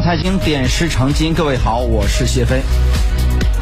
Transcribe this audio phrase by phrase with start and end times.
[0.00, 2.60] 财经点石成金，各位好，我是谢飞。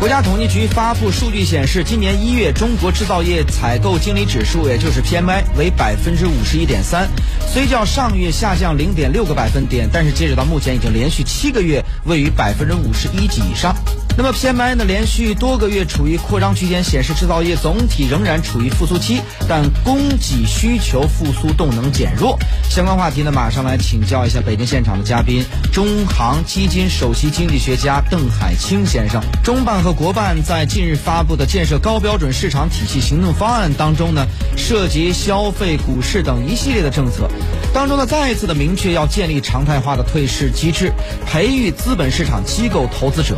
[0.02, 7.08] 国家统计局发布数据显示，今年一月中国制造业采购经理指数，也就是 PMI 为百分之五十一点三，
[7.46, 13.76] 虽较上月下降零点六个百分点，但是截止到目前已经连续七个月位于百分之五十一及以上。
[14.14, 22.38] 那么 PMI 呢，连续多个月处于扩张区间，显示制造业总体仍然处于复苏期，但供给需求复苏动能减弱。
[22.68, 25.42] 相关话题呢，马上来请教一下北京现场的嘉宾，
[25.72, 29.22] 中航基金首席经济学家邓海清先生。
[29.42, 37.28] 中办和国办在近日发布的建设高标准市场体系行动方案当中呢，涉及消费、股市等一系列的政策，
[37.74, 40.92] 当中呢再一次的明确要建立常态化的退市机制，
[41.26, 43.36] 培育资本市场机构投资者。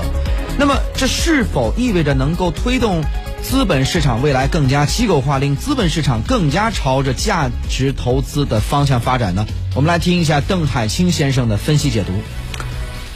[0.59, 3.03] 那么，这是否意味着能够推动
[3.43, 9.45] 资本市场未来更加机构化，令资本市场更加朝着价值投资的方向发展呢？
[9.75, 12.13] 我们来听一下邓海清先生的分析解读。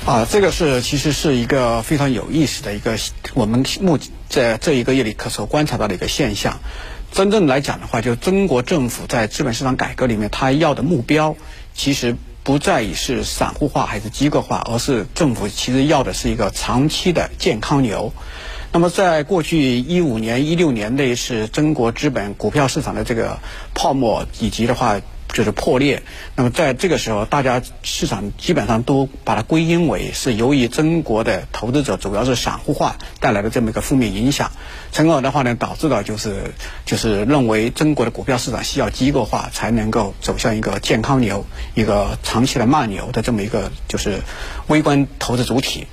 [0.09, 2.97] 啊，这个是其实是一个非常有意思的一个
[3.35, 3.99] 我们目
[4.31, 6.61] 在这一个月里可所观察到的一个现象。
[7.13, 11.37] 真正来讲的话，就中国政府在资本市场改革里面，它要的目标
[11.75, 18.15] 其实不在于是散户化还是机构化，而是政府其实要的是一个长期的健康牛。
[18.73, 23.41] 那么，在过去一五年、一六年内，是中国资本股票市场的这个
[23.75, 25.03] 泡沫以及的话。
[25.33, 26.03] 就是破裂。
[26.35, 34.51] 那么在这个时候，大家市场基本上都把它归因为是由于中国的投资者主要是散户化带来的这么一个负面影响，
[34.93, 36.53] 从而的话呢，导致了就是
[36.87, 44.21] 就是认为中国的股票市场需要机构化才能够走向一个健康牛、一个长期的慢牛的这么一个就是
[44.67, 45.87] 微观投资主体。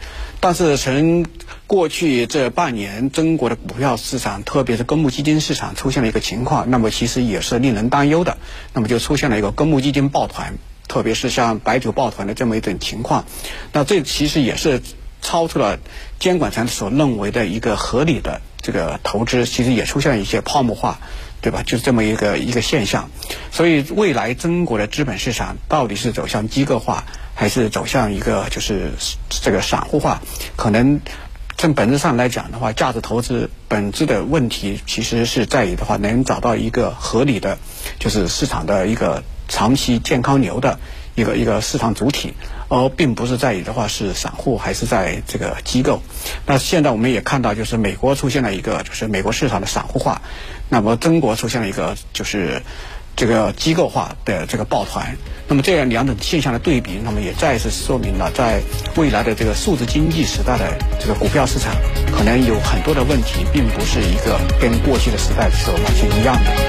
[0.45, 1.25] 但是从
[1.65, 8.37] 过去这半年，中国的股票市场，特别是公募基金市场出现了一个情况，那么其实也是令人担忧的。
[8.71, 10.53] 那么就出现了一个公募基金抱团，
[10.87, 13.25] 特别是像白酒抱团的这么一种情况。
[13.73, 14.83] 那这其实也是
[15.19, 15.79] 超出了
[16.19, 20.99] 监管层所认为的一个合理的这个投资，其实也出现了一些泡沫化，
[21.41, 21.63] 对吧？
[21.63, 23.09] 就是这么一个一个现象。
[23.52, 27.03] 所以未来中国的资本市场到底是走向机构化，
[27.35, 28.93] 还是走向一个就是
[29.29, 30.19] 这个散户化？
[30.55, 30.99] 可能。
[31.57, 37.57] 从本质上来讲的话，价值投资本质的问题其实是在于的话，能找到一个合理的，
[37.97, 40.77] 就是市场的一个长期健康牛的
[41.15, 42.33] 一个一个市场主体，
[42.67, 46.02] 而并不是在于的话是散户还是在这个机构。
[46.45, 50.21] 那现在我们也看到，就是美国出现了一个就是美国市场的散户化，
[50.67, 52.61] 那么中国出现了一个就是。
[53.15, 55.15] 这个机构化的这个抱团，
[55.48, 58.61] 那么这样两种现象的对比，那么也再次说明了，在
[58.95, 61.73] 未来的这个数字经济时代的这个股票市场，
[62.11, 66.65] 可能有很多的问题，并不是一个跟过去的时代是完全一样的。